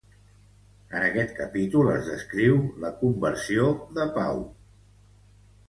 En 0.99 1.03
aquest 1.09 1.35
capítol 1.39 1.91
es 1.97 2.09
descriu 2.13 2.57
la 2.85 2.93
conversió 3.03 3.69
de 4.01 4.11
Pau. 4.19 4.45